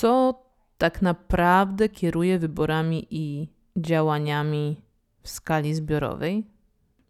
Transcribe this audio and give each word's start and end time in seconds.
co 0.00 0.42
tak 0.78 1.02
naprawdę 1.02 1.88
kieruje 1.88 2.38
wyborami 2.38 3.06
i 3.10 3.48
działaniami 3.76 4.82
w 5.22 5.28
skali 5.28 5.74
zbiorowej? 5.74 6.46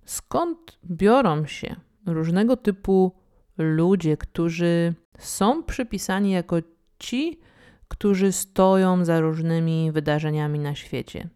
Skąd 0.04 0.78
biorą 0.84 1.46
się 1.46 1.76
różnego 2.06 2.56
typu 2.56 3.12
ludzie, 3.58 4.16
którzy 4.16 4.94
są 5.18 5.62
przypisani 5.62 6.30
jako 6.30 6.56
ci, 6.98 7.40
którzy 7.88 8.32
stoją 8.32 9.04
za 9.04 9.20
różnymi 9.20 9.92
wydarzeniami 9.92 10.58
na 10.58 10.74
świecie? 10.74 11.28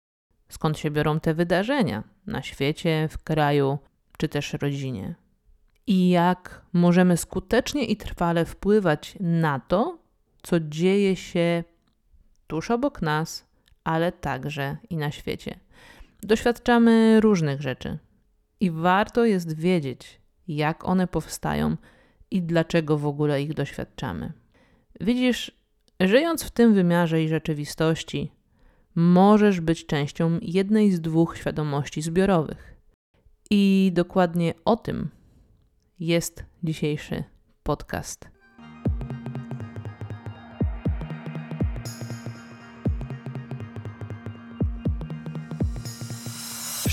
Skąd 0.49 0.79
się 0.79 0.91
biorą 0.91 1.21
te 1.21 1.35
wydarzenia 1.35 2.05
na 2.27 2.43
świecie, 2.43 3.09
w 3.11 3.19
kraju 3.19 3.79
czy 4.19 4.29
też 4.29 4.53
rodzinie? 4.53 5.15
I 5.87 6.09
jak 6.09 6.67
możemy 6.73 7.17
skutecznie 7.17 7.85
i 7.85 7.97
trwale 7.97 8.45
wpływać 8.45 9.17
na 9.21 9.61
to, 9.61 10.04
co 10.45 10.61
dzieje 10.61 11.17
się 11.17 11.65
tuż 12.47 12.71
obok 12.71 13.03
nas, 13.03 13.47
ale 13.85 14.13
także 14.13 14.77
i 14.91 14.97
na 14.97 15.11
świecie. 15.11 15.61
Doświadczamy 16.23 17.21
różnych 17.21 17.61
rzeczy 17.61 17.99
i 18.61 18.71
warto 18.71 19.25
jest 19.25 19.57
wiedzieć, 19.57 20.21
jak 20.49 20.89
one 20.89 21.07
powstają 21.07 21.77
i 22.31 22.43
dlaczego 22.43 22.99
w 22.99 23.07
ogóle 23.07 23.43
ich 23.43 23.55
doświadczamy. 23.55 24.33
Widzisz, 25.01 25.53
żyjąc 26.01 26.45
w 26.45 26.51
tym 26.51 26.75
wymiarze 26.75 27.23
i 27.23 27.29
rzeczywistości, 27.29 28.33
możesz 28.95 29.61
być 29.61 29.87
częścią 29.87 30.39
jednej 30.43 30.93
z 30.93 31.01
dwóch 31.01 31.37
świadomości 31.37 32.03
zbiorowych. 32.03 32.75
I 33.51 33.91
dokładnie 33.95 34.55
o 34.65 34.77
tym 34.77 35.09
jest 35.99 36.45
dzisiejszy 36.63 37.25
podcast. 37.63 38.34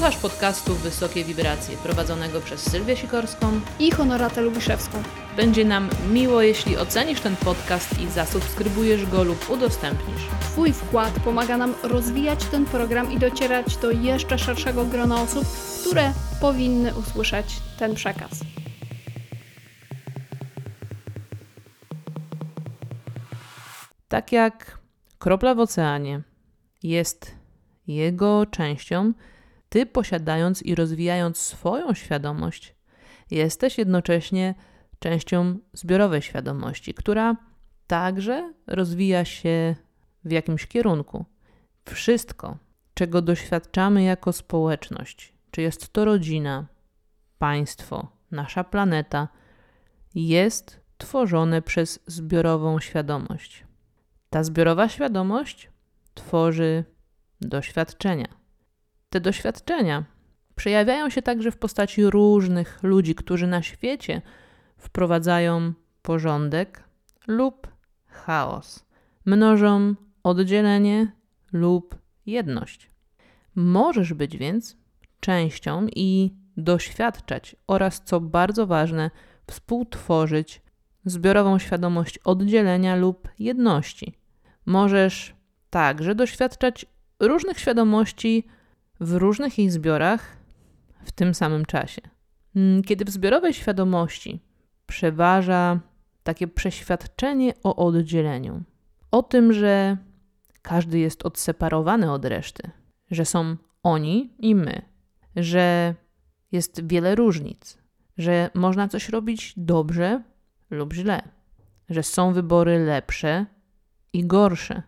Słuchasz 0.00 0.16
podcastu 0.16 0.74
Wysokie 0.74 1.24
Wibracje, 1.24 1.76
prowadzonego 1.76 2.40
przez 2.40 2.70
Sylwię 2.70 2.96
Sikorską 2.96 3.60
i 3.78 3.90
Honoratę 3.90 4.42
Lubiszewską. 4.42 5.02
Będzie 5.36 5.64
nam 5.64 5.88
miło, 6.12 6.42
jeśli 6.42 6.76
ocenisz 6.76 7.20
ten 7.20 7.36
podcast 7.36 8.00
i 8.00 8.08
zasubskrybujesz 8.08 9.06
go 9.06 9.24
lub 9.24 9.50
udostępnisz. 9.50 10.22
Twój 10.40 10.72
wkład 10.72 11.20
pomaga 11.24 11.56
nam 11.56 11.74
rozwijać 11.82 12.44
ten 12.44 12.64
program 12.64 13.12
i 13.12 13.18
docierać 13.18 13.76
do 13.76 13.90
jeszcze 13.90 14.38
szerszego 14.38 14.84
grona 14.84 15.22
osób, 15.22 15.44
które 15.80 16.12
powinny 16.40 16.94
usłyszeć 16.94 17.60
ten 17.78 17.94
przekaz. 17.94 18.30
Tak 24.08 24.32
jak 24.32 24.78
kropla 25.18 25.54
w 25.54 25.60
oceanie 25.60 26.22
jest 26.82 27.34
jego 27.86 28.46
częścią, 28.46 29.12
ty 29.70 29.86
posiadając 29.86 30.62
i 30.62 30.74
rozwijając 30.74 31.38
swoją 31.38 31.94
świadomość, 31.94 32.74
jesteś 33.30 33.78
jednocześnie 33.78 34.54
częścią 34.98 35.58
zbiorowej 35.72 36.22
świadomości, 36.22 36.94
która 36.94 37.36
także 37.86 38.52
rozwija 38.66 39.24
się 39.24 39.76
w 40.24 40.30
jakimś 40.30 40.66
kierunku. 40.66 41.24
Wszystko, 41.84 42.56
czego 42.94 43.22
doświadczamy 43.22 44.02
jako 44.02 44.32
społeczność, 44.32 45.34
czy 45.50 45.62
jest 45.62 45.92
to 45.92 46.04
rodzina, 46.04 46.66
państwo, 47.38 48.12
nasza 48.30 48.64
planeta, 48.64 49.28
jest 50.14 50.80
tworzone 50.98 51.62
przez 51.62 52.00
zbiorową 52.06 52.80
świadomość. 52.80 53.64
Ta 54.30 54.44
zbiorowa 54.44 54.88
świadomość 54.88 55.70
tworzy 56.14 56.84
doświadczenia. 57.40 58.39
Te 59.10 59.20
doświadczenia 59.20 60.04
przejawiają 60.56 61.10
się 61.10 61.22
także 61.22 61.50
w 61.50 61.56
postaci 61.56 62.10
różnych 62.10 62.78
ludzi, 62.82 63.14
którzy 63.14 63.46
na 63.46 63.62
świecie 63.62 64.22
wprowadzają 64.76 65.72
porządek 66.02 66.84
lub 67.26 67.68
chaos, 68.06 68.84
mnożą 69.24 69.94
oddzielenie 70.22 71.12
lub 71.52 71.98
jedność. 72.26 72.90
Możesz 73.54 74.14
być 74.14 74.36
więc 74.36 74.76
częścią 75.20 75.86
i 75.96 76.34
doświadczać 76.56 77.56
oraz, 77.66 78.02
co 78.04 78.20
bardzo 78.20 78.66
ważne, 78.66 79.10
współtworzyć 79.46 80.62
zbiorową 81.04 81.58
świadomość 81.58 82.18
oddzielenia 82.18 82.96
lub 82.96 83.28
jedności. 83.38 84.14
Możesz 84.66 85.34
także 85.70 86.14
doświadczać 86.14 86.86
różnych 87.20 87.58
świadomości 87.58 88.46
w 89.00 89.12
różnych 89.12 89.58
jej 89.58 89.70
zbiorach 89.70 90.36
w 91.04 91.12
tym 91.12 91.34
samym 91.34 91.64
czasie. 91.64 92.02
Mm, 92.56 92.82
kiedy 92.82 93.04
w 93.04 93.10
zbiorowej 93.10 93.54
świadomości 93.54 94.40
przeważa 94.86 95.80
takie 96.22 96.48
przeświadczenie 96.48 97.54
o 97.62 97.76
oddzieleniu, 97.86 98.62
o 99.10 99.22
tym, 99.22 99.52
że 99.52 99.96
każdy 100.62 100.98
jest 100.98 101.26
odseparowany 101.26 102.12
od 102.12 102.24
reszty, 102.24 102.70
że 103.10 103.24
są 103.24 103.56
oni 103.82 104.34
i 104.38 104.54
my, 104.54 104.82
że 105.36 105.94
jest 106.52 106.86
wiele 106.88 107.14
różnic, 107.14 107.78
że 108.18 108.50
można 108.54 108.88
coś 108.88 109.08
robić 109.08 109.54
dobrze 109.56 110.22
lub 110.70 110.92
źle, 110.92 111.22
że 111.88 112.02
są 112.02 112.32
wybory 112.32 112.78
lepsze 112.78 113.46
i 114.12 114.26
gorsze, 114.26 114.82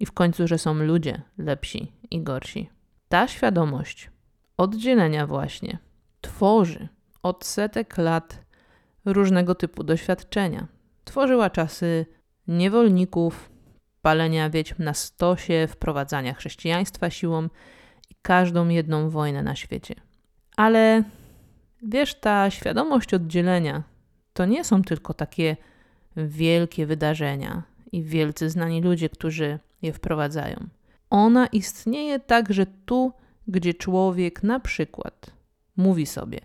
i 0.00 0.06
w 0.06 0.12
końcu, 0.12 0.48
że 0.48 0.58
są 0.58 0.74
ludzie 0.74 1.22
lepsi 1.38 1.92
i 2.10 2.22
gorsi. 2.22 2.77
Ta 3.08 3.28
świadomość 3.28 4.10
oddzielenia 4.56 5.26
właśnie 5.26 5.78
tworzy 6.20 6.88
od 7.22 7.44
setek 7.44 7.98
lat 7.98 8.44
różnego 9.04 9.54
typu 9.54 9.84
doświadczenia. 9.84 10.66
Tworzyła 11.04 11.50
czasy 11.50 12.06
niewolników, 12.48 13.50
palenia 14.02 14.50
wiedźm 14.50 14.74
na 14.78 14.94
stosie, 14.94 15.66
wprowadzania 15.70 16.34
chrześcijaństwa 16.34 17.10
siłą 17.10 17.48
i 18.10 18.14
każdą 18.22 18.68
jedną 18.68 19.10
wojnę 19.10 19.42
na 19.42 19.56
świecie. 19.56 19.94
Ale 20.56 21.02
wiesz, 21.82 22.14
ta 22.14 22.50
świadomość 22.50 23.14
oddzielenia 23.14 23.82
to 24.32 24.46
nie 24.46 24.64
są 24.64 24.82
tylko 24.82 25.14
takie 25.14 25.56
wielkie 26.16 26.86
wydarzenia 26.86 27.62
i 27.92 28.02
wielcy 28.02 28.50
znani 28.50 28.82
ludzie, 28.82 29.08
którzy 29.08 29.58
je 29.82 29.92
wprowadzają. 29.92 30.68
Ona 31.10 31.46
istnieje 31.46 32.20
także 32.20 32.66
tu, 32.66 33.12
gdzie 33.48 33.74
człowiek 33.74 34.42
na 34.42 34.60
przykład 34.60 35.30
mówi 35.76 36.06
sobie: 36.06 36.40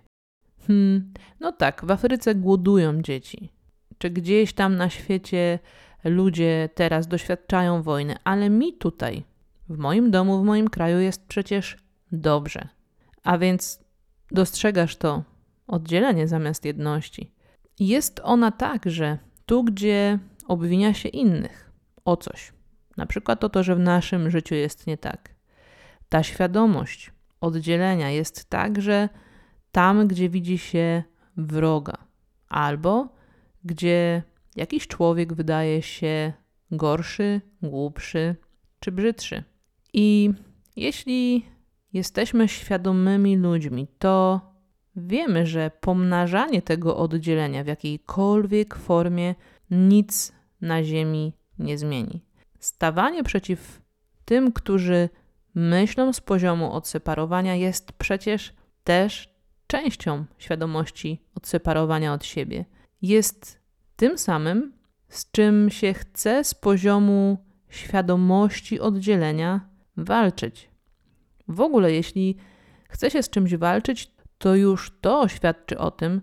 Hmm, 0.68 1.13
no 1.39 1.51
tak, 1.51 1.86
w 1.86 1.92
Afryce 1.92 2.36
głodują 2.36 3.01
dzieci, 3.01 3.50
czy 3.98 4.10
gdzieś 4.10 4.54
tam 4.54 4.75
na 4.75 4.89
świecie 4.89 5.60
ludzie 6.04 6.69
teraz 6.75 7.07
doświadczają 7.07 7.81
wojny, 7.81 8.15
ale 8.24 8.50
mi 8.50 8.74
tutaj, 8.74 9.24
w 9.69 9.77
moim 9.77 10.12
domu, 10.12 10.42
w 10.42 10.45
moim 10.45 10.68
kraju 10.68 11.00
jest 11.00 11.27
przecież 11.27 11.77
dobrze. 12.12 12.68
A 13.24 13.38
więc 13.38 13.80
dostrzegasz 14.31 14.95
to 14.95 15.24
oddzielenie 15.68 16.27
zamiast 16.27 16.65
jedności. 16.65 17.31
Jest 17.80 18.21
ona 18.24 18.51
także 18.51 19.18
tu, 19.45 19.63
gdzie 19.63 20.19
obwinia 20.48 20.94
się 20.94 21.10
innych 21.10 21.71
o 22.06 22.18
coś. 22.18 22.54
Na 22.97 23.05
przykład 23.05 23.43
o 23.43 23.49
to, 23.49 23.63
że 23.63 23.75
w 23.75 23.79
naszym 23.79 24.31
życiu 24.31 24.55
jest 24.55 24.87
nie 24.87 24.97
tak. 24.97 25.29
Ta 26.09 26.23
świadomość 26.23 27.11
oddzielenia 27.41 28.09
jest 28.09 28.49
także 28.49 29.09
tam, 29.71 30.07
gdzie 30.07 30.29
widzi 30.29 30.57
się 30.57 31.03
wroga, 31.37 31.97
albo 32.49 33.07
gdzie 33.63 34.23
jakiś 34.55 34.87
człowiek 34.87 35.33
wydaje 35.33 35.81
się 35.81 36.33
gorszy, 36.71 37.41
głupszy 37.61 38.35
czy 38.79 38.91
brzydszy. 38.91 39.43
I 39.93 40.31
jeśli 40.75 41.45
jesteśmy 41.93 42.47
świadomymi 42.47 43.37
ludźmi, 43.37 43.87
to 43.99 44.41
wiemy, 44.95 45.45
że 45.45 45.71
pomnażanie 45.81 46.61
tego 46.61 46.97
oddzielenia 46.97 47.63
w 47.63 47.67
jakiejkolwiek 47.67 48.75
formie 48.75 49.35
nic 49.71 50.33
na 50.61 50.83
Ziemi 50.83 51.33
nie 51.59 51.77
zmieni. 51.77 52.21
Stawanie 52.63 53.24
przeciw 53.24 53.81
tym, 54.25 54.51
którzy 54.51 55.10
myślą 55.56 56.13
z 56.13 56.21
poziomu 56.21 56.74
odseparowania, 56.74 57.56
jest 57.56 57.92
przecież 57.92 58.54
też 58.83 59.33
częścią 59.68 60.25
świadomości 60.38 61.21
odseparowania 61.36 62.13
od 62.13 62.25
siebie. 62.25 62.65
Jest 63.01 63.60
tym 63.95 64.18
samym, 64.18 64.74
z 65.10 65.31
czym 65.31 65.69
się 65.69 65.94
chce 65.94 66.44
z 66.44 66.54
poziomu 66.54 67.38
świadomości 67.69 68.80
oddzielenia 68.80 69.69
walczyć. 69.98 70.69
W 71.48 71.62
ogóle, 71.62 71.92
jeśli 71.92 72.38
chce 72.89 73.12
się 73.12 73.24
z 73.24 73.30
czymś 73.30 73.56
walczyć, 73.56 74.12
to 74.38 74.56
już 74.56 74.92
to 75.01 75.27
świadczy 75.27 75.77
o 75.77 75.92
tym, 75.92 76.21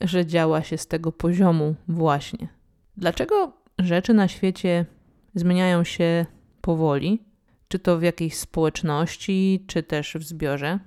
że 0.00 0.26
działa 0.26 0.62
się 0.62 0.78
z 0.78 0.86
tego 0.86 1.12
poziomu 1.12 1.74
właśnie. 1.88 2.48
Dlaczego 2.96 3.52
rzeczy 3.78 4.14
na 4.14 4.28
świecie 4.28 4.86
zmieniają 5.34 5.84
się 5.84 6.26
powoli? 6.60 7.22
Czy 7.68 7.78
to 7.78 7.98
w 7.98 8.02
jakiejś 8.02 8.36
społeczności, 8.36 9.64
czy 9.66 9.82
też 9.82 10.14
w 10.14 10.22
zbiorze? 10.22 10.78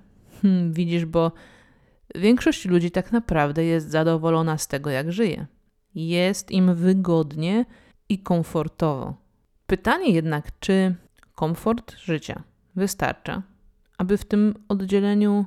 Hmm, 0.42 0.72
widzisz, 0.72 1.04
bo 1.04 1.32
większość 2.14 2.64
ludzi 2.64 2.90
tak 2.90 3.12
naprawdę 3.12 3.64
jest 3.64 3.90
zadowolona 3.90 4.58
z 4.58 4.68
tego, 4.68 4.90
jak 4.90 5.12
żyje. 5.12 5.46
Jest 5.94 6.50
im 6.50 6.74
wygodnie 6.74 7.64
i 8.08 8.18
komfortowo. 8.18 9.14
Pytanie 9.66 10.10
jednak, 10.10 10.58
czy 10.60 10.94
komfort 11.34 11.96
życia 11.96 12.42
wystarcza, 12.76 13.42
aby 13.98 14.16
w 14.16 14.24
tym 14.24 14.54
oddzieleniu 14.68 15.44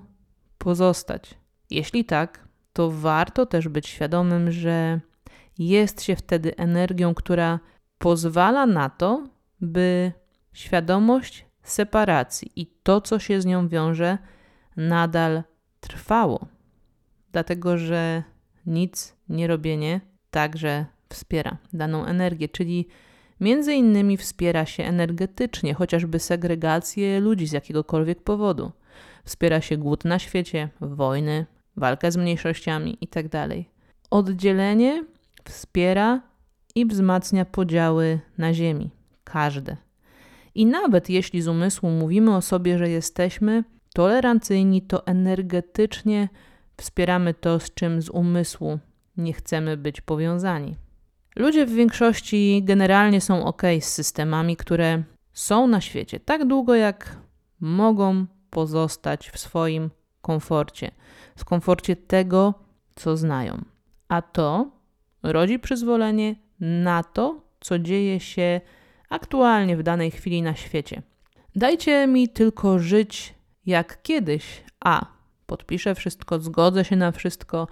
pozostać? 0.57 1.35
Jeśli 1.69 2.05
tak, 2.05 2.47
to 2.73 2.91
warto 2.91 3.45
też 3.45 3.67
być 3.67 3.87
świadomym, 3.87 4.51
że 4.51 4.99
jest 5.57 6.01
się 6.01 6.15
wtedy 6.15 6.57
energią, 6.57 7.13
która 7.13 7.59
pozwala 7.99 8.65
na 8.65 8.89
to, 8.89 9.27
by 9.61 10.11
świadomość 10.53 11.45
separacji 11.63 12.51
i 12.55 12.67
to, 12.83 13.01
co 13.01 13.19
się 13.19 13.41
z 13.41 13.45
nią 13.45 13.67
wiąże, 13.67 14.17
nadal 14.77 15.43
trwało. 15.79 16.47
Dlatego, 17.31 17.77
że 17.77 18.23
nic 18.65 19.15
nie 19.29 19.47
robienie 19.47 20.01
także 20.31 20.85
wspiera 21.09 21.57
daną 21.73 22.05
energię, 22.05 22.49
czyli 22.49 22.87
między 23.39 23.73
innymi 23.73 24.17
wspiera 24.17 24.65
się 24.65 24.83
energetycznie, 24.83 25.73
chociażby 25.73 26.19
segregację 26.19 27.19
ludzi 27.19 27.47
z 27.47 27.51
jakiegokolwiek 27.51 28.23
powodu. 28.23 28.71
Wspiera 29.25 29.61
się 29.61 29.77
głód 29.77 30.05
na 30.05 30.19
świecie, 30.19 30.69
wojny, 30.81 31.45
walkę 31.75 32.11
z 32.11 32.17
mniejszościami 32.17 32.97
itd. 33.01 33.29
Tak 33.29 33.57
Oddzielenie 34.09 35.05
wspiera 35.43 36.28
i 36.75 36.85
wzmacnia 36.85 37.45
podziały 37.45 38.19
na 38.37 38.53
Ziemi. 38.53 38.89
Każde. 39.23 39.77
I 40.55 40.65
nawet 40.65 41.09
jeśli 41.09 41.41
z 41.41 41.47
umysłu 41.47 41.89
mówimy 41.89 42.35
o 42.35 42.41
sobie, 42.41 42.77
że 42.77 42.89
jesteśmy 42.89 43.63
tolerancyjni, 43.93 44.81
to 44.81 45.07
energetycznie 45.07 46.29
wspieramy 46.77 47.33
to, 47.33 47.59
z 47.59 47.73
czym 47.73 48.01
z 48.01 48.09
umysłu 48.09 48.79
nie 49.17 49.33
chcemy 49.33 49.77
być 49.77 50.01
powiązani. 50.01 50.75
Ludzie 51.35 51.65
w 51.65 51.73
większości 51.73 52.61
generalnie 52.63 53.21
są 53.21 53.45
ok 53.45 53.61
z 53.81 53.83
systemami, 53.83 54.55
które 54.55 55.03
są 55.33 55.67
na 55.67 55.81
świecie 55.81 56.19
tak 56.19 56.45
długo, 56.45 56.75
jak 56.75 57.17
mogą 57.59 58.25
pozostać 58.49 59.29
w 59.29 59.39
swoim 59.39 59.89
komforcie, 60.21 60.91
w 61.35 61.45
komforcie 61.45 61.95
tego, 61.95 62.53
co 62.95 63.17
znają. 63.17 63.61
A 64.07 64.21
to 64.21 64.71
rodzi 65.23 65.59
przyzwolenie 65.59 66.35
na 66.59 67.03
to, 67.03 67.41
co 67.59 67.79
dzieje 67.79 68.19
się 68.19 68.61
aktualnie 69.09 69.77
w 69.77 69.83
danej 69.83 70.11
chwili 70.11 70.41
na 70.41 70.55
świecie. 70.55 71.01
Dajcie 71.55 72.07
mi 72.07 72.29
tylko 72.29 72.79
żyć 72.79 73.33
jak 73.65 74.01
kiedyś, 74.01 74.63
a 74.79 75.05
podpiszę 75.45 75.95
wszystko, 75.95 76.39
zgodzę 76.39 76.85
się 76.85 76.95
na 76.95 77.11
wszystko, 77.11 77.67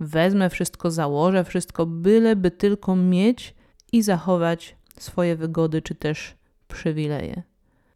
wezmę 0.00 0.50
wszystko, 0.50 0.90
założę 0.90 1.44
wszystko, 1.44 1.86
byleby 1.86 2.50
tylko 2.50 2.96
mieć 2.96 3.54
i 3.92 4.02
zachować 4.02 4.76
swoje 4.98 5.36
wygody 5.36 5.82
czy 5.82 5.94
też 5.94 6.34
przywileje. 6.68 7.42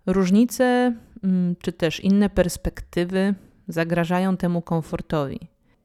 Różnice 0.06 0.96
mm, 1.24 1.56
czy 1.56 1.72
też 1.72 2.00
inne 2.00 2.30
perspektywy 2.30 3.34
zagrażają 3.68 4.36
temu 4.36 4.62
komfortowi. 4.62 5.40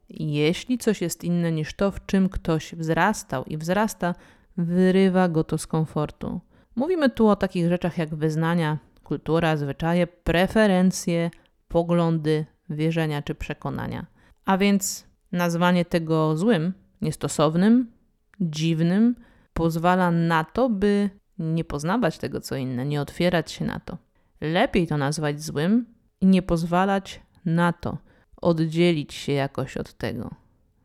Jeśli 0.10 0.78
coś 0.78 1.02
jest 1.02 1.24
inne 1.24 1.52
niż 1.52 1.74
to, 1.74 1.92
w 1.92 2.06
czym 2.06 2.30
ktoś 2.30 2.76
wzrastał 2.76 3.44
i 3.44 3.58
wzrasta, 3.58 4.16
wyrywa 4.58 5.30
go 5.30 5.44
to 5.44 5.58
z 5.58 5.68
komfortu. 5.68 6.42
Mówimy 6.76 7.10
tu 7.10 7.28
o 7.28 7.36
takich 7.36 7.70
rzeczach 7.70 7.98
jak 7.98 8.16
wyznania, 8.16 8.78
kultura, 9.04 9.58
zwyczaje, 9.58 10.08
preferencje, 10.08 11.32
poglądy, 11.68 12.46
wierzenia 12.70 13.22
czy 13.22 13.36
przekonania. 13.36 14.06
A 14.46 14.58
więc 14.58 15.08
nazwanie 15.32 15.86
tego 15.86 16.38
złym, 16.38 16.74
niestosownym, 17.02 17.92
dziwnym 18.40 19.16
pozwala 19.54 20.12
na 20.12 20.44
to, 20.44 20.70
by 20.70 21.10
nie 21.40 21.64
poznawać 21.64 22.18
tego 22.18 22.42
co 22.42 22.56
inne, 22.56 22.86
nie 22.86 23.02
otwierać 23.02 23.52
się 23.52 23.66
na 23.66 23.80
to. 23.80 23.98
Lepiej 24.42 24.88
to 24.88 24.98
nazwać 24.98 25.44
złym 25.44 25.86
i 26.22 26.26
nie 26.26 26.42
pozwalać 26.42 27.22
na 27.46 27.74
to, 27.74 27.98
oddzielić 28.42 29.14
się 29.14 29.32
jakoś 29.32 29.78
od 29.78 29.94
tego. 29.94 30.30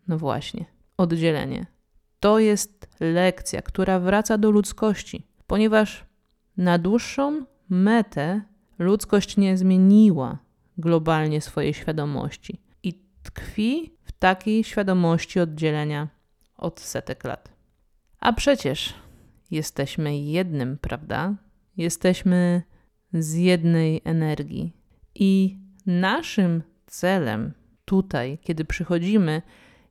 No 0.08 0.18
właśnie, 0.18 0.64
oddzielenie. 0.96 1.66
To 2.20 2.38
jest 2.38 2.88
lekcja, 3.00 3.62
która 3.62 4.00
wraca 4.00 4.38
do 4.38 4.50
ludzkości, 4.50 5.26
ponieważ 5.46 6.04
na 6.56 6.78
dłuższą 6.78 7.44
metę 7.68 8.40
ludzkość 8.78 9.36
nie 9.36 9.56
zmieniła 9.56 10.38
globalnie 10.78 11.40
swojej 11.40 11.74
świadomości 11.74 12.60
i 12.82 12.94
tkwi 13.22 13.96
w 14.04 14.12
takiej 14.12 14.64
świadomości 14.64 15.40
oddzielenia 15.40 16.08
od 16.56 16.80
setek 16.80 17.24
lat. 17.24 17.52
A 18.20 18.32
przecież 18.32 18.94
jesteśmy 19.50 20.18
jednym, 20.18 20.78
prawda? 20.78 21.34
Jesteśmy 21.76 22.62
z 23.12 23.34
jednej 23.34 24.00
energii 24.04 24.72
i 25.14 25.58
naszym 25.86 26.62
celem 26.86 27.52
tutaj, 27.84 28.38
kiedy 28.42 28.64
przychodzimy, 28.64 29.42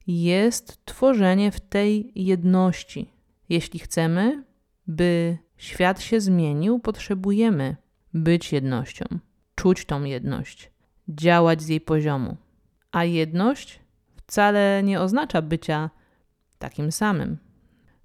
jest 0.07 0.85
tworzenie 0.85 1.51
w 1.51 1.59
tej 1.59 2.11
jedności. 2.15 3.13
Jeśli 3.49 3.79
chcemy, 3.79 4.43
by 4.87 5.37
świat 5.57 6.01
się 6.01 6.21
zmienił, 6.21 6.79
potrzebujemy 6.79 7.75
być 8.13 8.53
jednością, 8.53 9.05
czuć 9.55 9.85
tą 9.85 10.03
jedność, 10.03 10.71
działać 11.07 11.61
z 11.61 11.67
jej 11.67 11.81
poziomu. 11.81 12.37
A 12.91 13.03
jedność 13.03 13.79
wcale 14.15 14.81
nie 14.83 15.01
oznacza 15.01 15.41
bycia 15.41 15.89
takim 16.57 16.91
samym. 16.91 17.37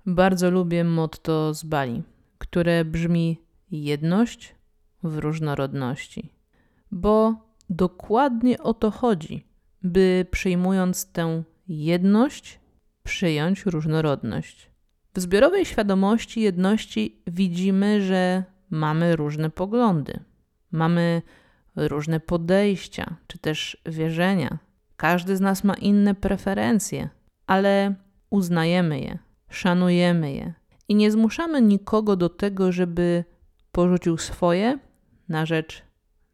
Bardzo 0.06 0.50
lubię 0.50 0.84
motto 0.84 1.54
z 1.54 1.64
Bali, 1.64 2.02
które 2.38 2.84
brzmi 2.84 3.38
jedność 3.70 4.54
w 5.02 5.18
różnorodności, 5.18 6.32
bo 6.90 7.34
dokładnie 7.70 8.58
o 8.58 8.74
to 8.74 8.90
chodzi, 8.90 9.46
by 9.82 10.26
przyjmując 10.30 11.12
tę 11.12 11.42
jedność, 11.68 12.60
przyjąć 13.02 13.66
różnorodność. 13.66 14.70
W 15.14 15.20
zbiorowej 15.20 15.64
świadomości 15.64 16.40
jedności 16.40 17.22
widzimy, 17.26 18.02
że 18.02 18.44
mamy 18.70 19.16
różne 19.16 19.50
poglądy, 19.50 20.20
mamy 20.72 21.22
różne 21.76 22.20
podejścia 22.20 23.16
czy 23.26 23.38
też 23.38 23.82
wierzenia. 23.86 24.58
Każdy 24.96 25.36
z 25.36 25.40
nas 25.40 25.64
ma 25.64 25.74
inne 25.74 26.14
preferencje, 26.14 27.08
ale 27.46 27.94
uznajemy 28.30 29.00
je, 29.00 29.18
szanujemy 29.48 30.32
je 30.32 30.54
i 30.88 30.94
nie 30.94 31.10
zmuszamy 31.10 31.62
nikogo 31.62 32.16
do 32.16 32.28
tego, 32.28 32.72
żeby 32.72 33.24
porzucił 33.72 34.18
swoje 34.18 34.78
na 35.28 35.46
rzecz 35.46 35.82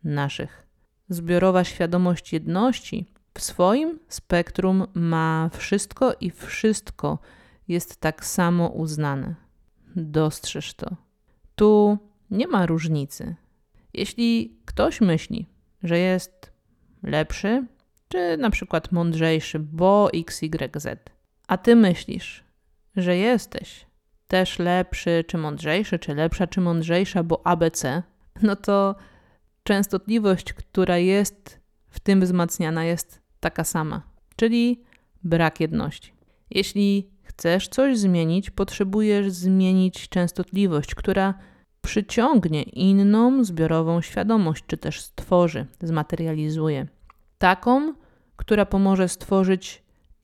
naszych. 0.05 0.67
Zbiorowa 1.09 1.65
świadomość 1.65 2.33
jedności 2.33 3.13
w 3.39 3.43
swoim 3.43 3.99
spektrum 4.09 4.87
ma 4.95 5.51
wszystko 5.53 6.15
i 6.21 6.31
wszystko 6.31 7.19
jest 7.69 7.97
tak 7.97 8.27
samo 8.27 8.69
uznane. 8.69 9.35
Dostrzeż 9.97 10.75
to. 10.75 10.97
Tu 11.55 11.99
nie 12.31 12.49
ma 12.49 12.67
różnicy. 12.67 13.35
Jeśli 13.95 14.59
ktoś 14.65 15.01
myśli, 15.01 15.47
że 15.83 15.99
jest 15.99 16.53
lepszy, 17.03 17.67
czy 18.09 18.37
na 18.37 18.51
przykład 18.51 18.93
mądrzejszy, 18.93 19.59
bo 19.59 20.11
XYZ, 20.15 20.87
a 21.49 21.59
ty 21.59 21.77
myślisz, 21.77 22.45
że 22.97 23.17
jesteś 23.17 23.87
też 24.29 24.59
lepszy 24.59 25.25
czy 25.27 25.39
mądrzejszy, 25.39 25.99
czy 25.99 26.15
lepsza 26.15 26.47
czy 26.47 26.61
mądrzejsza, 26.61 27.23
bo 27.23 27.47
ABC, 27.47 28.03
no 28.43 28.57
to 28.57 28.95
częstotliwość, 29.63 30.53
która 30.53 30.99
jest 30.99 31.61
w 31.89 32.01
tym 32.01 32.21
wzmacniana, 32.21 32.85
jest 32.85 33.18
taka 33.41 33.65
sama, 33.65 34.03
czyli 34.37 34.83
brak 35.25 35.61
jedności. 35.61 36.13
Jeśli 36.51 37.11
chcesz 37.23 37.69
coś 37.69 37.99
zmienić, 37.99 38.51
potrzebujesz 38.51 39.31
zmienić 39.31 40.09
częstotliwość, 40.09 40.95
która 40.95 41.35
przyciągnie 41.81 42.63
inną 42.63 43.45
zbiorową 43.45 44.01
świadomość, 44.01 44.65
czy 44.67 44.77
też 44.77 45.01
stworzy, 45.01 45.67
zmaterializuje. 45.81 46.87
Taką, 47.39 47.95
która 48.37 48.67
pomoże 48.67 49.09
stworzyć 49.09 49.83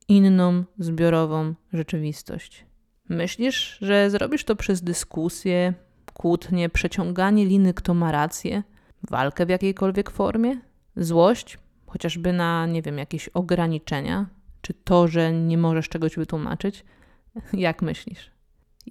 inną 0.09 0.65
zbiorową 0.79 1.55
rzeczywistość. 1.73 2.67
Myślisz, 3.09 3.79
że 3.81 4.11
zrobisz 4.11 4.45
to 4.45 4.57
przez 4.57 4.83
dyskusję, 4.83 5.75
kłótnie, 6.15 6.69
przeciąganie 6.69 7.47
liny, 7.47 7.75
kto 7.75 7.95
ma 7.95 8.13
rację, 8.13 8.63
walkę 9.11 9.47
w 9.47 9.49
jakiejkolwiek 9.49 10.11
formie? 10.11 10.61
Złość, 10.97 11.59
chociażby 11.95 12.33
na, 12.33 12.67
nie 12.67 12.83
wiem, 12.83 12.99
jakieś 12.99 13.29
ograniczenia, 13.29 14.27
czy 14.61 14.75
to, 14.75 15.09
że 15.09 15.33
nie 15.33 15.59
możesz 15.59 15.89
czegoś 15.89 16.17
wytłumaczyć? 16.17 16.85
Jak 17.53 17.83
myślisz? 17.83 18.31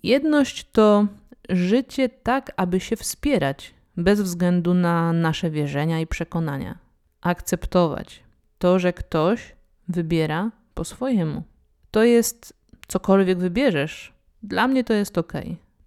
Jedność 0.04 0.72
to 0.72 1.08
życie 1.50 2.10
tak, 2.10 2.52
aby 2.58 2.80
się 2.80 2.96
wspierać, 2.96 3.74
bez 3.98 4.22
względu 4.22 4.74
na 4.74 5.14
nasze 5.14 5.50
wierzenia 5.50 6.00
i 6.00 6.08
przekonania. 6.08 6.78
Akceptować 7.22 8.24
to, 8.60 8.80
że 8.80 8.94
ktoś 8.94 9.56
wybiera 9.88 10.52
po 10.74 10.84
swojemu. 10.84 11.44
To 11.92 12.04
jest 12.04 12.54
cokolwiek 12.88 13.38
wybierzesz. 13.38 14.14
Dla 14.44 14.68
mnie 14.68 14.84
to 14.84 14.94
jest 14.94 15.18
ok. 15.18 15.34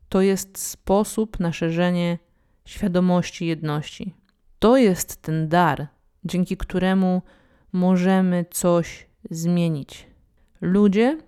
To 0.09 0.21
jest 0.21 0.59
sposób 0.59 1.41
na 1.41 1.53
szerzenie 1.53 2.19
świadomości 2.65 3.47
jedności. 3.47 4.15
To 4.59 4.77
jest 4.77 5.23
ten 5.23 5.49
dar, 5.49 5.96
dzięki 6.27 6.57
któremu 6.57 7.23
możemy 7.73 8.45
coś 8.51 9.07
zmienić. 9.31 10.07
Ludzie 10.61 11.19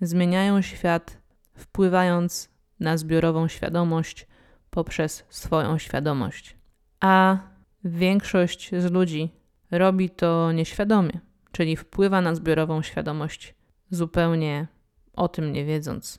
zmieniają 0.00 0.62
świat, 0.62 1.18
wpływając 1.54 2.50
na 2.80 2.96
zbiorową 2.96 3.48
świadomość 3.48 4.26
poprzez 4.70 5.24
swoją 5.28 5.78
świadomość. 5.78 6.56
A 7.00 7.38
większość 7.84 8.70
z 8.78 8.90
ludzi 8.92 9.30
robi 9.70 10.10
to 10.10 10.52
nieświadomie, 10.52 11.20
czyli 11.52 11.76
wpływa 11.76 12.20
na 12.20 12.34
zbiorową 12.34 12.82
świadomość 12.82 13.54
zupełnie 13.90 14.66
o 15.12 15.28
tym 15.28 15.52
nie 15.52 15.64
wiedząc. 15.64 16.18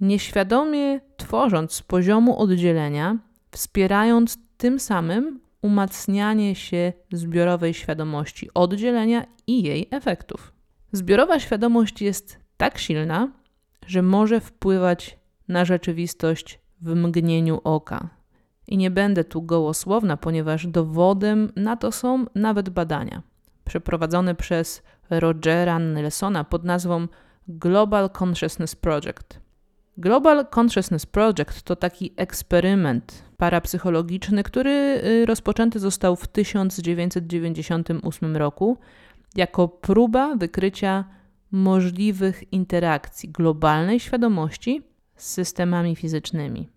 Nieświadomie 0.00 1.00
tworząc 1.16 1.72
z 1.72 1.82
poziomu 1.82 2.38
oddzielenia, 2.38 3.18
wspierając 3.50 4.38
tym 4.56 4.80
samym 4.80 5.40
umacnianie 5.62 6.54
się 6.54 6.92
zbiorowej 7.12 7.74
świadomości 7.74 8.50
oddzielenia 8.54 9.24
i 9.46 9.62
jej 9.62 9.88
efektów. 9.90 10.52
Zbiorowa 10.92 11.40
świadomość 11.40 12.02
jest 12.02 12.38
tak 12.56 12.78
silna, 12.78 13.32
że 13.86 14.02
może 14.02 14.40
wpływać 14.40 15.18
na 15.48 15.64
rzeczywistość 15.64 16.60
w 16.80 16.94
mgnieniu 16.94 17.60
oka. 17.64 18.08
I 18.66 18.76
nie 18.76 18.90
będę 18.90 19.24
tu 19.24 19.42
gołosłowna, 19.42 20.16
ponieważ 20.16 20.66
dowodem 20.66 21.52
na 21.56 21.76
to 21.76 21.92
są 21.92 22.24
nawet 22.34 22.68
badania 22.70 23.22
przeprowadzone 23.70 24.34
przez 24.34 24.82
Rogera 25.10 25.78
Nelsona 25.78 26.44
pod 26.44 26.64
nazwą 26.64 27.08
Global 27.48 28.10
Consciousness 28.22 28.76
Project. 28.76 29.40
Global 29.98 30.46
Consciousness 30.58 31.06
Project 31.06 31.62
to 31.62 31.76
taki 31.76 32.14
eksperyment 32.16 33.24
parapsychologiczny, 33.40 34.42
który 34.42 35.00
y, 35.04 35.26
rozpoczęty 35.26 35.78
został 35.78 36.16
w 36.16 36.28
1998 36.28 38.36
roku 38.36 38.78
jako 39.36 39.68
próba 39.68 40.36
wykrycia 40.36 41.04
możliwych 41.50 42.52
interakcji 42.52 43.28
globalnej 43.28 44.00
świadomości 44.00 44.82
z 45.16 45.30
systemami 45.30 45.96
fizycznymi. 45.96 46.68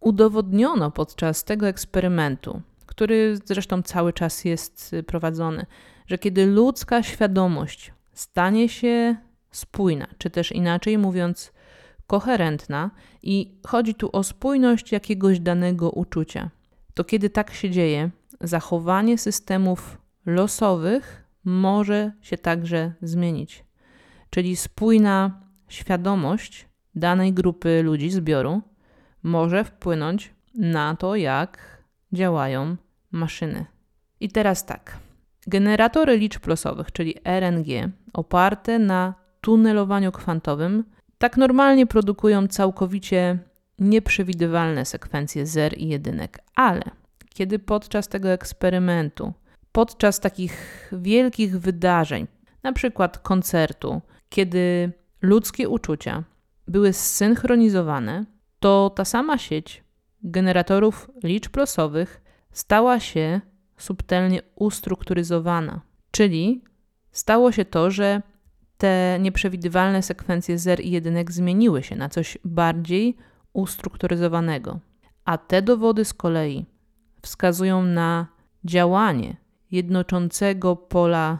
Udowodniono 0.00 0.90
podczas 0.90 1.44
tego 1.44 1.68
eksperymentu, 1.68 2.62
który 2.86 3.38
zresztą 3.44 3.82
cały 3.82 4.12
czas 4.12 4.44
jest 4.44 4.92
y, 4.92 5.02
prowadzony, 5.02 5.66
że 6.06 6.18
kiedy 6.18 6.46
ludzka 6.46 7.02
świadomość 7.02 7.92
stanie 8.12 8.68
się 8.68 9.16
spójna, 9.50 10.06
czy 10.18 10.30
też 10.30 10.52
inaczej 10.52 10.98
mówiąc, 10.98 11.52
koherentna, 12.06 12.90
i 13.22 13.58
chodzi 13.66 13.94
tu 13.94 14.10
o 14.12 14.22
spójność 14.22 14.92
jakiegoś 14.92 15.40
danego 15.40 15.90
uczucia, 15.90 16.50
to 16.94 17.04
kiedy 17.04 17.30
tak 17.30 17.52
się 17.52 17.70
dzieje, 17.70 18.10
zachowanie 18.40 19.18
systemów 19.18 19.98
losowych 20.26 21.24
może 21.44 22.12
się 22.20 22.38
także 22.38 22.92
zmienić. 23.02 23.64
Czyli 24.30 24.56
spójna 24.56 25.40
świadomość 25.68 26.68
danej 26.94 27.32
grupy 27.32 27.82
ludzi, 27.82 28.10
zbioru, 28.10 28.62
może 29.22 29.64
wpłynąć 29.64 30.34
na 30.54 30.96
to, 30.96 31.16
jak 31.16 31.82
działają 32.12 32.76
maszyny. 33.10 33.66
I 34.20 34.28
teraz 34.28 34.66
tak. 34.66 34.98
Generatory 35.46 36.16
liczb 36.16 36.46
losowych, 36.46 36.92
czyli 36.92 37.14
RNG, 37.24 37.90
oparte 38.12 38.78
na 38.78 39.14
tunelowaniu 39.40 40.12
kwantowym, 40.12 40.84
tak 41.18 41.36
normalnie 41.36 41.86
produkują 41.86 42.48
całkowicie 42.48 43.38
nieprzewidywalne 43.78 44.84
sekwencje 44.84 45.46
zer 45.46 45.78
i 45.78 45.88
jedynek, 45.88 46.38
ale 46.54 46.82
kiedy 47.34 47.58
podczas 47.58 48.08
tego 48.08 48.28
eksperymentu, 48.28 49.32
podczas 49.72 50.20
takich 50.20 50.88
wielkich 50.92 51.60
wydarzeń, 51.60 52.26
na 52.62 52.72
przykład 52.72 53.18
koncertu, 53.18 54.00
kiedy 54.28 54.92
ludzkie 55.22 55.68
uczucia 55.68 56.24
były 56.68 56.92
zsynchronizowane, 56.92 58.24
to 58.60 58.90
ta 58.90 59.04
sama 59.04 59.38
sieć 59.38 59.84
generatorów 60.22 61.10
liczb 61.24 61.56
losowych 61.56 62.22
stała 62.52 63.00
się 63.00 63.40
subtelnie 63.76 64.40
ustrukturyzowana. 64.54 65.80
Czyli 66.10 66.64
stało 67.12 67.52
się 67.52 67.64
to, 67.64 67.90
że 67.90 68.22
te 68.78 69.18
nieprzewidywalne 69.20 70.02
sekwencje 70.02 70.58
zer 70.58 70.80
i 70.80 70.90
jedynek 70.90 71.32
zmieniły 71.32 71.82
się 71.82 71.96
na 71.96 72.08
coś 72.08 72.38
bardziej 72.44 73.16
ustrukturyzowanego. 73.52 74.80
A 75.24 75.38
te 75.38 75.62
dowody 75.62 76.04
z 76.04 76.14
kolei 76.14 76.66
wskazują 77.22 77.82
na 77.82 78.26
działanie 78.64 79.36
jednoczącego 79.70 80.76
pola 80.76 81.38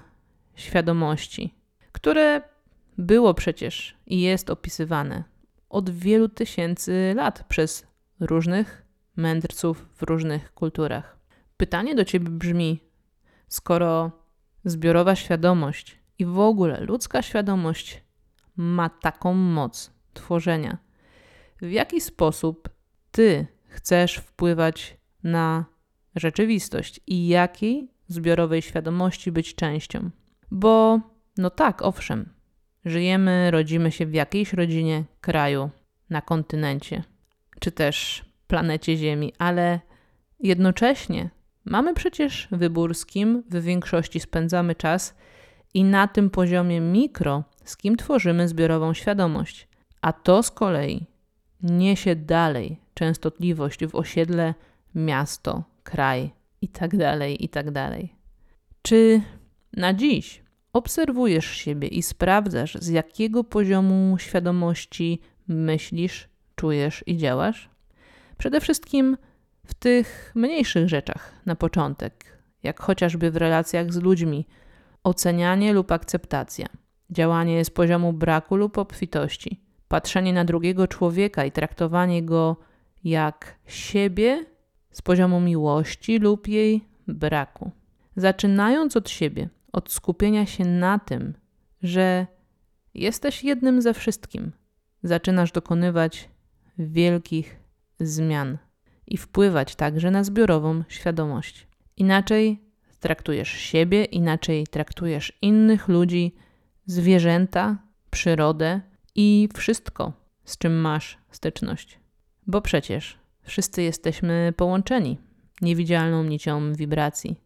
świadomości, 0.55 1.55
które 1.93 2.43
było 2.99 3.35
przecież 3.35 3.97
i 4.07 4.21
jest 4.21 4.50
opisywane 4.50 5.25
od 5.69 5.90
wielu 5.90 6.28
tysięcy 6.28 7.12
lat 7.16 7.45
przez 7.49 7.87
różnych 8.21 8.87
mędrców 9.16 9.88
w 9.97 10.02
różnych 10.02 10.55
kulturach. 10.55 11.16
Pytanie 11.57 11.95
do 11.95 12.05
ciebie 12.05 12.31
brzmi: 12.31 12.81
skoro 13.49 14.11
zbiorowa 14.64 15.14
świadomość 15.14 15.99
i 16.18 16.25
w 16.25 16.38
ogóle 16.38 16.80
ludzka 16.80 17.23
świadomość 17.23 18.02
ma 18.56 18.88
taką 18.88 19.35
moc 19.35 19.90
tworzenia, 20.14 20.78
w 21.62 21.70
jaki 21.70 22.00
sposób 22.00 22.68
ty 23.11 23.46
chcesz 23.68 24.16
wpływać 24.16 24.96
na 25.23 25.64
rzeczywistość 26.14 27.00
i 27.06 27.28
jakiej 27.28 27.90
zbiorowej 28.08 28.62
świadomości 28.62 29.32
być 29.32 29.54
częścią? 29.54 30.11
Bo, 30.50 31.00
no 31.37 31.50
tak, 31.50 31.82
owszem, 31.82 32.28
żyjemy, 32.85 33.50
rodzimy 33.50 33.92
się 33.92 34.06
w 34.06 34.14
jakiejś 34.14 34.52
rodzinie, 34.52 35.04
kraju, 35.20 35.70
na 36.11 36.23
kontynencie, 36.23 37.02
czy 37.61 37.73
też 37.73 38.25
planecie 38.46 38.96
Ziemi, 38.96 39.32
ale 39.38 39.80
jednocześnie 40.40 41.30
mamy 41.64 41.94
przecież 41.94 42.49
wybór, 42.50 42.94
z 42.94 43.06
kim 43.06 43.42
w 43.50 43.62
większości 43.62 44.20
spędzamy 44.20 44.75
czas 44.75 45.14
i 45.75 45.85
na 45.85 46.08
tym 46.08 46.30
poziomie 46.30 46.80
mikro, 46.80 47.44
z 47.64 47.76
kim 47.76 47.96
tworzymy 47.96 48.49
zbiorową 48.49 48.94
świadomość. 48.94 49.68
A 50.02 50.12
to 50.12 50.42
z 50.42 50.50
kolei 50.50 51.06
niesie 51.62 52.16
dalej 52.16 52.80
częstotliwość 52.94 53.87
w 53.87 53.94
osiedle, 53.94 54.54
miasto, 54.94 55.64
kraj 55.82 56.30
itd., 56.62 57.18
tak 57.18 57.40
itd. 57.40 57.73
Tak 57.73 58.00
Czy 58.82 59.20
na 59.73 59.94
dziś 59.94 60.42
obserwujesz 60.73 61.46
siebie 61.46 61.88
i 61.88 62.02
sprawdzasz, 62.02 62.75
z 62.75 62.88
jakiego 62.88 63.44
poziomu 63.44 64.18
świadomości 64.18 65.20
myślisz, 65.49 66.28
czujesz 66.56 67.04
i 67.06 67.16
działasz? 67.16 67.70
Przede 68.38 68.61
wszystkim 68.61 69.16
w 69.66 69.75
tych 69.75 70.32
mniejszych 70.35 70.88
rzeczach 70.88 71.32
na 71.46 71.56
początek, 71.56 72.38
jak 72.62 72.80
chociażby 72.80 73.30
w 73.30 73.37
relacjach 73.37 73.92
z 73.92 73.96
ludźmi, 73.96 74.46
ocenianie 75.07 75.73
lub 75.73 75.93
akceptacja, 75.93 76.67
działanie 77.11 77.65
z 77.65 77.71
poziomu 77.71 78.13
braku 78.13 78.57
lub 78.57 78.79
obfitości, 78.79 79.61
patrzenie 79.89 80.33
na 80.33 80.45
drugiego 80.45 80.89
człowieka 80.89 81.45
i 81.45 81.53
traktowanie 81.53 82.23
go 82.23 82.57
jak 83.05 83.59
siebie 83.67 84.47
z 84.91 85.03
poziomu 85.03 85.41
miłości 85.41 86.19
lub 86.19 86.49
jej 86.49 86.85
braku. 87.09 87.71
Zaczynając 88.17 88.97
od 88.97 89.11
siebie, 89.11 89.49
od 89.73 89.93
skupienia 89.93 90.47
się 90.47 90.65
na 90.65 90.99
tym, 90.99 91.35
że 91.83 92.27
jesteś 92.95 93.45
jednym 93.45 93.83
ze 93.83 93.95
wszystkim, 93.95 94.53
zaczynasz 95.03 95.53
dokonywać 95.53 96.31
wielkich 96.79 97.57
zmian 98.01 98.59
i 99.07 99.17
wpływać 99.17 99.77
także 99.77 100.11
na 100.11 100.25
zbiorową 100.25 100.83
świadomość. 100.89 101.67
Inaczej 101.97 102.65
traktujesz 103.07 103.49
siebie, 103.49 104.05
inaczej 104.05 104.67
traktujesz 104.67 105.33
innych 105.43 105.89
ludzi, 105.89 106.35
zwierzęta, 106.87 107.79
przyrodę 108.11 108.81
i 109.15 109.49
wszystko, 109.55 110.13
z 110.45 110.59
czym 110.59 110.81
masz 110.81 111.19
styczność. 111.31 111.99
Bo 112.47 112.61
przecież 112.61 113.19
wszyscy 113.43 113.83
jesteśmy 113.83 114.53
połączeni 114.57 115.19
niewidzialną 115.63 116.25
nicią 116.25 116.73
wibracji 116.73 117.37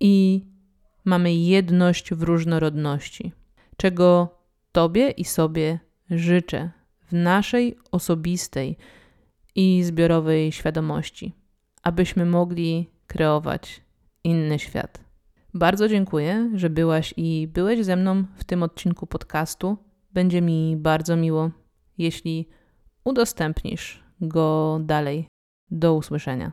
i 0.00 0.44
mamy 1.04 1.34
jedność 1.34 2.14
w 2.14 2.22
różnorodności, 2.22 3.32
czego 3.76 4.38
Tobie 4.72 5.10
i 5.10 5.24
sobie 5.24 5.78
życzę 6.10 6.70
w 7.06 7.12
naszej 7.12 7.78
osobistej 7.92 8.76
i 9.54 9.82
zbiorowej 9.84 10.52
świadomości, 10.52 11.32
abyśmy 11.82 12.26
mogli 12.26 12.90
kreować 13.06 13.80
inny 14.24 14.58
świat. 14.58 15.05
Bardzo 15.56 15.88
dziękuję, 15.88 16.50
że 16.54 16.70
byłaś 16.70 17.14
i 17.16 17.48
byłeś 17.48 17.84
ze 17.84 17.96
mną 17.96 18.24
w 18.36 18.44
tym 18.44 18.62
odcinku 18.62 19.06
podcastu. 19.06 19.76
Będzie 20.12 20.42
mi 20.42 20.76
bardzo 20.76 21.16
miło, 21.16 21.50
jeśli 21.98 22.48
udostępnisz 23.04 24.04
go 24.20 24.78
dalej. 24.82 25.26
Do 25.70 25.94
usłyszenia. 25.94 26.52